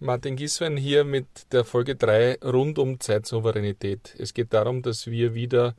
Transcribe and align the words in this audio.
Martin 0.00 0.34
Giswein 0.34 0.76
hier 0.76 1.04
mit 1.04 1.52
der 1.52 1.64
Folge 1.64 1.94
3 1.94 2.40
rund 2.42 2.80
um 2.80 2.98
Zeitsouveränität. 2.98 4.16
Es 4.18 4.34
geht 4.34 4.52
darum, 4.52 4.82
dass 4.82 5.06
wir 5.06 5.34
wieder 5.34 5.76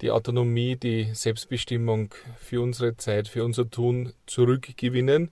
die 0.00 0.10
Autonomie, 0.10 0.74
die 0.74 1.14
Selbstbestimmung 1.14 2.12
für 2.38 2.60
unsere 2.60 2.96
Zeit, 2.96 3.28
für 3.28 3.44
unser 3.44 3.70
Tun 3.70 4.12
zurückgewinnen 4.26 5.30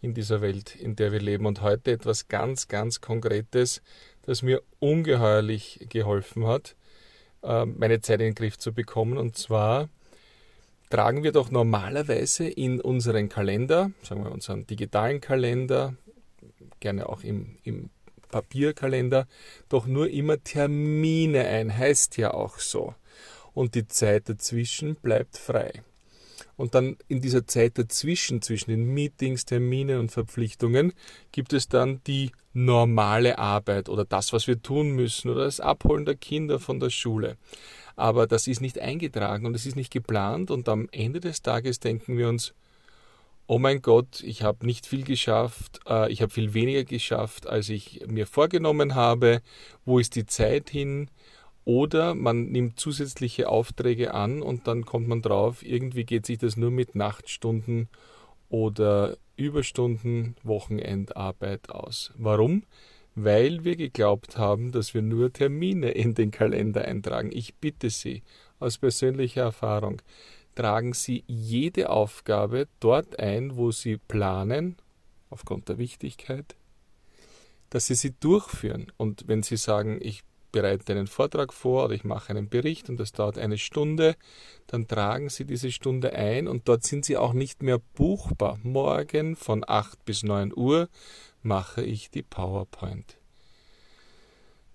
in 0.00 0.14
dieser 0.14 0.40
Welt, 0.40 0.74
in 0.74 0.96
der 0.96 1.12
wir 1.12 1.20
leben. 1.20 1.44
Und 1.44 1.60
heute 1.60 1.92
etwas 1.92 2.28
ganz, 2.28 2.66
ganz 2.66 3.02
Konkretes, 3.02 3.82
das 4.22 4.40
mir 4.40 4.62
ungeheuerlich 4.78 5.86
geholfen 5.90 6.46
hat, 6.46 6.74
äh, 7.42 7.66
meine 7.66 8.00
Zeit 8.00 8.20
in 8.20 8.28
den 8.28 8.34
Griff 8.34 8.56
zu 8.56 8.72
bekommen. 8.72 9.18
Und 9.18 9.36
zwar 9.36 9.90
tragen 10.88 11.22
wir 11.22 11.32
doch 11.32 11.50
normalerweise 11.50 12.48
in 12.48 12.80
unseren 12.80 13.28
Kalender, 13.28 13.90
sagen 14.02 14.24
wir 14.24 14.32
unseren 14.32 14.66
digitalen 14.66 15.20
Kalender, 15.20 15.94
gerne 16.80 17.08
auch 17.08 17.22
im, 17.22 17.56
im 17.62 17.90
Papierkalender, 18.30 19.26
doch 19.68 19.86
nur 19.86 20.08
immer 20.08 20.42
Termine 20.42 21.44
ein, 21.46 21.76
heißt 21.76 22.16
ja 22.16 22.32
auch 22.32 22.58
so. 22.58 22.94
Und 23.52 23.74
die 23.74 23.88
Zeit 23.88 24.28
dazwischen 24.28 24.94
bleibt 24.96 25.36
frei. 25.36 25.82
Und 26.56 26.74
dann 26.74 26.96
in 27.08 27.20
dieser 27.20 27.46
Zeit 27.46 27.78
dazwischen, 27.78 28.42
zwischen 28.42 28.70
den 28.70 28.84
Meetings, 28.84 29.46
Terminen 29.46 29.98
und 29.98 30.12
Verpflichtungen, 30.12 30.92
gibt 31.32 31.52
es 31.52 31.68
dann 31.68 32.02
die 32.06 32.32
normale 32.52 33.38
Arbeit 33.38 33.88
oder 33.88 34.04
das, 34.04 34.32
was 34.32 34.46
wir 34.46 34.60
tun 34.60 34.90
müssen 34.90 35.30
oder 35.30 35.44
das 35.44 35.60
Abholen 35.60 36.04
der 36.04 36.16
Kinder 36.16 36.60
von 36.60 36.78
der 36.78 36.90
Schule. 36.90 37.36
Aber 37.96 38.26
das 38.26 38.46
ist 38.46 38.60
nicht 38.60 38.78
eingetragen 38.78 39.46
und 39.46 39.54
es 39.54 39.66
ist 39.66 39.76
nicht 39.76 39.92
geplant 39.92 40.50
und 40.50 40.68
am 40.68 40.88
Ende 40.92 41.20
des 41.20 41.42
Tages 41.42 41.80
denken 41.80 42.18
wir 42.18 42.28
uns, 42.28 42.54
oh 43.50 43.58
mein 43.58 43.82
Gott, 43.82 44.22
ich 44.22 44.44
habe 44.44 44.64
nicht 44.64 44.86
viel 44.86 45.02
geschafft, 45.02 45.80
äh, 45.88 46.10
ich 46.12 46.22
habe 46.22 46.32
viel 46.32 46.54
weniger 46.54 46.84
geschafft, 46.84 47.48
als 47.48 47.68
ich 47.68 48.06
mir 48.06 48.28
vorgenommen 48.28 48.94
habe, 48.94 49.42
wo 49.84 49.98
ist 49.98 50.14
die 50.14 50.24
Zeit 50.24 50.70
hin? 50.70 51.10
Oder 51.64 52.14
man 52.14 52.52
nimmt 52.52 52.78
zusätzliche 52.78 53.48
Aufträge 53.48 54.14
an 54.14 54.40
und 54.40 54.68
dann 54.68 54.86
kommt 54.86 55.08
man 55.08 55.20
drauf, 55.20 55.64
irgendwie 55.64 56.04
geht 56.04 56.26
sich 56.26 56.38
das 56.38 56.56
nur 56.56 56.70
mit 56.70 56.94
Nachtstunden 56.94 57.88
oder 58.50 59.16
Überstunden, 59.34 60.36
Wochenendarbeit 60.44 61.70
aus. 61.70 62.12
Warum? 62.16 62.62
Weil 63.16 63.64
wir 63.64 63.74
geglaubt 63.74 64.38
haben, 64.38 64.70
dass 64.70 64.94
wir 64.94 65.02
nur 65.02 65.32
Termine 65.32 65.90
in 65.90 66.14
den 66.14 66.30
Kalender 66.30 66.84
eintragen. 66.84 67.30
Ich 67.32 67.56
bitte 67.56 67.90
Sie 67.90 68.22
aus 68.60 68.78
persönlicher 68.78 69.42
Erfahrung, 69.42 70.00
tragen 70.60 70.92
Sie 70.92 71.24
jede 71.26 71.88
Aufgabe 71.88 72.68
dort 72.80 73.18
ein, 73.18 73.56
wo 73.56 73.72
Sie 73.72 73.96
planen, 73.96 74.76
aufgrund 75.30 75.70
der 75.70 75.78
Wichtigkeit, 75.78 76.54
dass 77.70 77.86
Sie 77.86 77.94
sie 77.94 78.12
durchführen. 78.20 78.92
Und 78.98 79.26
wenn 79.26 79.42
Sie 79.42 79.56
sagen, 79.56 80.00
ich 80.02 80.22
bereite 80.52 80.92
einen 80.92 81.06
Vortrag 81.06 81.54
vor 81.54 81.86
oder 81.86 81.94
ich 81.94 82.04
mache 82.04 82.28
einen 82.28 82.50
Bericht 82.50 82.90
und 82.90 83.00
das 83.00 83.12
dauert 83.12 83.38
eine 83.38 83.56
Stunde, 83.56 84.16
dann 84.66 84.86
tragen 84.86 85.30
Sie 85.30 85.46
diese 85.46 85.72
Stunde 85.72 86.12
ein 86.12 86.46
und 86.46 86.68
dort 86.68 86.84
sind 86.84 87.06
Sie 87.06 87.16
auch 87.16 87.32
nicht 87.32 87.62
mehr 87.62 87.78
buchbar. 87.78 88.58
Morgen 88.62 89.36
von 89.36 89.64
8 89.66 90.04
bis 90.04 90.24
9 90.24 90.52
Uhr 90.54 90.90
mache 91.42 91.82
ich 91.82 92.10
die 92.10 92.22
PowerPoint. 92.22 93.19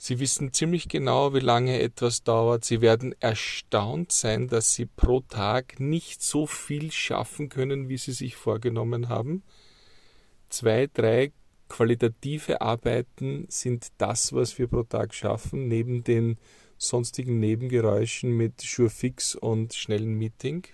Sie 0.07 0.19
wissen 0.19 0.53
ziemlich 0.53 0.87
genau, 0.87 1.33
wie 1.33 1.39
lange 1.39 1.79
etwas 1.79 2.23
dauert. 2.23 2.63
Sie 2.63 2.79
werden 2.79 3.15
erstaunt 3.21 4.11
sein, 4.11 4.47
dass 4.47 4.75
Sie 4.75 4.85
pro 4.85 5.21
Tag 5.21 5.79
nicht 5.79 6.21
so 6.21 6.45
viel 6.45 6.91
schaffen 6.91 7.49
können, 7.49 7.89
wie 7.89 7.97
Sie 7.97 8.11
sich 8.11 8.35
vorgenommen 8.35 9.09
haben. 9.09 9.41
Zwei, 10.47 10.87
drei 10.93 11.31
qualitative 11.69 12.61
Arbeiten 12.61 13.47
sind 13.49 13.87
das, 13.97 14.31
was 14.31 14.59
wir 14.59 14.67
pro 14.67 14.83
Tag 14.83 15.15
schaffen, 15.15 15.67
neben 15.67 16.03
den 16.03 16.37
sonstigen 16.77 17.39
Nebengeräuschen 17.39 18.29
mit 18.29 18.61
Surefix 18.61 19.33
und 19.33 19.73
schnellen 19.73 20.13
Meeting. 20.13 20.67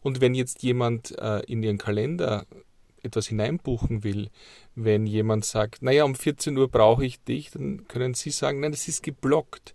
Und 0.00 0.22
wenn 0.22 0.34
jetzt 0.34 0.62
jemand 0.62 1.18
äh, 1.18 1.40
in 1.40 1.62
Ihren 1.62 1.76
Kalender 1.76 2.46
etwas 3.02 3.28
hineinbuchen 3.28 4.04
will, 4.04 4.30
wenn 4.74 5.06
jemand 5.06 5.44
sagt, 5.44 5.82
naja, 5.82 6.04
um 6.04 6.14
14 6.14 6.56
Uhr 6.56 6.68
brauche 6.68 7.04
ich 7.04 7.22
dich, 7.22 7.50
dann 7.50 7.86
können 7.88 8.14
Sie 8.14 8.30
sagen, 8.30 8.60
nein, 8.60 8.72
das 8.72 8.88
ist 8.88 9.02
geblockt. 9.02 9.74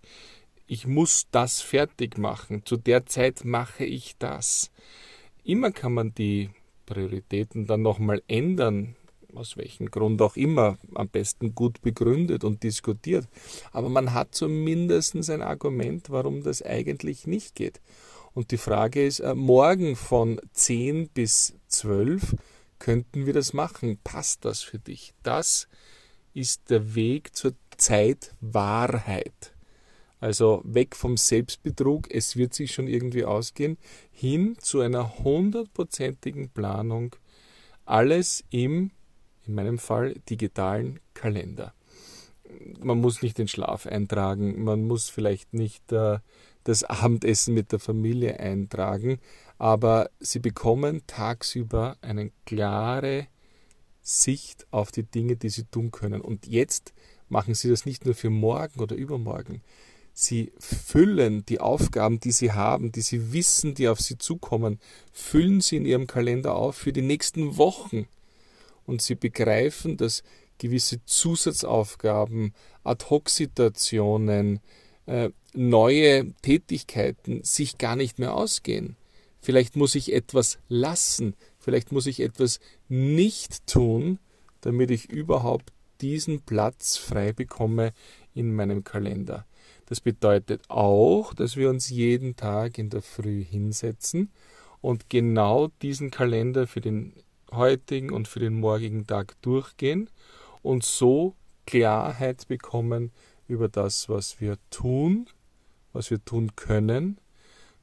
Ich 0.66 0.86
muss 0.86 1.26
das 1.30 1.60
fertig 1.60 2.18
machen. 2.18 2.62
Zu 2.64 2.76
der 2.76 3.06
Zeit 3.06 3.44
mache 3.44 3.84
ich 3.84 4.16
das. 4.18 4.70
Immer 5.44 5.70
kann 5.70 5.94
man 5.94 6.14
die 6.14 6.50
Prioritäten 6.84 7.66
dann 7.66 7.82
nochmal 7.82 8.22
ändern, 8.28 8.96
aus 9.34 9.56
welchem 9.56 9.90
Grund 9.90 10.20
auch 10.22 10.36
immer, 10.36 10.78
am 10.94 11.08
besten 11.08 11.54
gut 11.54 11.82
begründet 11.82 12.44
und 12.44 12.62
diskutiert. 12.62 13.26
Aber 13.72 13.88
man 13.88 14.14
hat 14.14 14.34
zumindest 14.34 15.14
ein 15.14 15.42
Argument, 15.42 16.10
warum 16.10 16.42
das 16.42 16.62
eigentlich 16.62 17.26
nicht 17.26 17.54
geht. 17.54 17.80
Und 18.34 18.50
die 18.50 18.56
Frage 18.56 19.04
ist, 19.04 19.20
äh, 19.20 19.34
morgen 19.34 19.96
von 19.96 20.40
10 20.52 21.08
bis 21.08 21.54
12 21.68 22.36
könnten 22.78 23.26
wir 23.26 23.32
das 23.32 23.52
machen? 23.52 23.98
Passt 24.02 24.44
das 24.44 24.62
für 24.62 24.78
dich? 24.78 25.14
Das 25.22 25.68
ist 26.34 26.70
der 26.70 26.94
Weg 26.94 27.34
zur 27.34 27.54
Zeitwahrheit. 27.76 29.52
Also 30.20 30.62
weg 30.64 30.96
vom 30.96 31.16
Selbstbetrug, 31.16 32.12
es 32.12 32.36
wird 32.36 32.52
sich 32.52 32.72
schon 32.72 32.88
irgendwie 32.88 33.24
ausgehen, 33.24 33.78
hin 34.10 34.56
zu 34.60 34.80
einer 34.80 35.18
hundertprozentigen 35.18 36.50
Planung. 36.50 37.14
Alles 37.84 38.44
im, 38.50 38.90
in 39.46 39.54
meinem 39.54 39.78
Fall, 39.78 40.14
digitalen 40.28 40.98
Kalender. 41.14 41.72
Man 42.80 43.00
muss 43.00 43.22
nicht 43.22 43.38
den 43.38 43.46
Schlaf 43.46 43.86
eintragen, 43.86 44.64
man 44.64 44.86
muss 44.86 45.08
vielleicht 45.08 45.54
nicht 45.54 45.92
äh, 45.92 46.18
das 46.68 46.84
Abendessen 46.84 47.54
mit 47.54 47.72
der 47.72 47.78
Familie 47.78 48.38
eintragen, 48.40 49.20
aber 49.56 50.10
sie 50.20 50.38
bekommen 50.38 51.00
tagsüber 51.06 51.96
eine 52.02 52.30
klare 52.44 53.26
Sicht 54.02 54.66
auf 54.70 54.92
die 54.92 55.04
Dinge, 55.04 55.36
die 55.36 55.48
sie 55.48 55.64
tun 55.64 55.90
können. 55.90 56.20
Und 56.20 56.46
jetzt 56.46 56.92
machen 57.30 57.54
sie 57.54 57.70
das 57.70 57.86
nicht 57.86 58.04
nur 58.04 58.14
für 58.14 58.28
morgen 58.28 58.80
oder 58.80 58.96
übermorgen. 58.96 59.62
Sie 60.12 60.52
füllen 60.58 61.46
die 61.46 61.58
Aufgaben, 61.58 62.20
die 62.20 62.32
sie 62.32 62.52
haben, 62.52 62.92
die 62.92 63.00
sie 63.00 63.32
wissen, 63.32 63.74
die 63.74 63.88
auf 63.88 64.00
sie 64.00 64.18
zukommen, 64.18 64.78
füllen 65.10 65.62
sie 65.62 65.76
in 65.76 65.86
ihrem 65.86 66.06
Kalender 66.06 66.54
auf 66.54 66.76
für 66.76 66.92
die 66.92 67.00
nächsten 67.00 67.56
Wochen. 67.56 68.08
Und 68.84 69.00
sie 69.00 69.14
begreifen, 69.14 69.96
dass 69.96 70.22
gewisse 70.58 71.02
Zusatzaufgaben, 71.06 72.52
Ad-hoc-Situationen, 72.84 74.60
äh, 75.08 75.30
neue 75.54 76.32
Tätigkeiten 76.42 77.42
sich 77.42 77.78
gar 77.78 77.96
nicht 77.96 78.18
mehr 78.18 78.34
ausgehen. 78.34 78.96
Vielleicht 79.40 79.74
muss 79.74 79.94
ich 79.94 80.12
etwas 80.12 80.58
lassen, 80.68 81.34
vielleicht 81.58 81.92
muss 81.92 82.06
ich 82.06 82.20
etwas 82.20 82.60
nicht 82.88 83.66
tun, 83.66 84.18
damit 84.60 84.90
ich 84.90 85.10
überhaupt 85.10 85.72
diesen 86.02 86.42
Platz 86.42 86.96
frei 86.96 87.32
bekomme 87.32 87.92
in 88.34 88.54
meinem 88.54 88.84
Kalender. 88.84 89.46
Das 89.86 90.00
bedeutet 90.00 90.68
auch, 90.68 91.32
dass 91.32 91.56
wir 91.56 91.70
uns 91.70 91.88
jeden 91.88 92.36
Tag 92.36 92.76
in 92.76 92.90
der 92.90 93.00
Früh 93.00 93.42
hinsetzen 93.42 94.30
und 94.82 95.08
genau 95.08 95.68
diesen 95.80 96.10
Kalender 96.10 96.66
für 96.66 96.82
den 96.82 97.14
heutigen 97.50 98.12
und 98.12 98.28
für 98.28 98.40
den 98.40 98.60
morgigen 98.60 99.06
Tag 99.06 99.40
durchgehen 99.40 100.10
und 100.60 100.84
so 100.84 101.34
Klarheit 101.66 102.46
bekommen 102.46 103.10
über 103.48 103.68
das, 103.68 104.08
was 104.08 104.40
wir 104.40 104.58
tun, 104.70 105.26
was 105.92 106.10
wir 106.10 106.24
tun 106.24 106.54
können, 106.54 107.18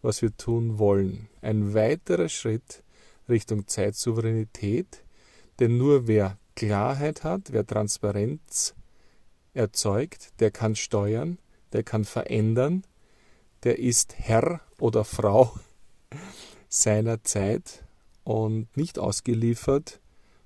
was 0.01 0.21
wir 0.21 0.35
tun 0.37 0.77
wollen. 0.77 1.27
Ein 1.41 1.73
weiterer 1.73 2.29
Schritt 2.29 2.83
Richtung 3.27 3.67
Zeitsouveränität, 3.67 5.03
denn 5.59 5.77
nur 5.77 6.07
wer 6.07 6.37
Klarheit 6.55 7.23
hat, 7.23 7.51
wer 7.51 7.65
Transparenz 7.65 8.75
erzeugt, 9.53 10.39
der 10.39 10.51
kann 10.51 10.75
steuern, 10.75 11.39
der 11.73 11.83
kann 11.83 12.05
verändern, 12.05 12.83
der 13.63 13.79
ist 13.79 14.15
Herr 14.19 14.61
oder 14.79 15.03
Frau 15.03 15.53
seiner 16.69 17.23
Zeit 17.23 17.83
und 18.23 18.75
nicht 18.77 18.99
ausgeliefert 18.99 19.99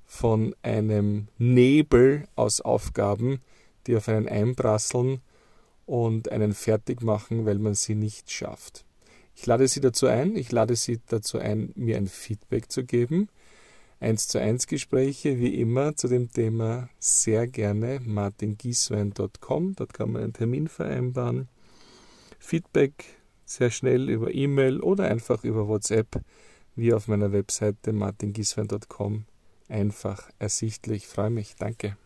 von 0.05 0.55
einem 0.63 1.27
Nebel 1.37 2.27
aus 2.35 2.61
Aufgaben, 2.61 3.41
die 3.89 3.95
auf 3.95 4.07
einen 4.07 4.27
einprasseln 4.27 5.19
und 5.87 6.31
einen 6.31 6.53
fertig 6.53 7.01
machen, 7.01 7.47
weil 7.47 7.57
man 7.57 7.73
sie 7.73 7.95
nicht 7.95 8.29
schafft. 8.29 8.85
Ich 9.35 9.47
lade 9.47 9.67
Sie 9.67 9.81
dazu 9.81 10.05
ein, 10.05 10.35
ich 10.35 10.51
lade 10.51 10.75
Sie 10.75 10.99
dazu 11.07 11.39
ein, 11.39 11.71
mir 11.75 11.97
ein 11.97 12.05
Feedback 12.07 12.71
zu 12.71 12.83
geben. 12.83 13.29
Eins 13.99 14.27
zu 14.27 14.39
eins 14.39 14.67
Gespräche, 14.67 15.39
wie 15.39 15.59
immer, 15.59 15.95
zu 15.95 16.07
dem 16.07 16.31
Thema 16.31 16.89
sehr 16.99 17.47
gerne 17.47 17.99
martingieswein.com. 18.05 19.75
Dort 19.75 19.93
kann 19.93 20.11
man 20.11 20.21
einen 20.21 20.33
Termin 20.33 20.67
vereinbaren. 20.67 21.49
Feedback 22.37 23.05
sehr 23.45 23.71
schnell 23.71 24.09
über 24.09 24.31
E-Mail 24.33 24.81
oder 24.81 25.05
einfach 25.05 25.43
über 25.43 25.67
WhatsApp, 25.67 26.21
wie 26.75 26.93
auf 26.93 27.07
meiner 27.07 27.31
Webseite 27.31 27.91
martingieswein.com. 27.91 29.25
Einfach 29.67 30.29
ersichtlich. 30.37 31.03
Ich 31.03 31.07
freue 31.07 31.31
mich. 31.31 31.55
Danke. 31.57 31.97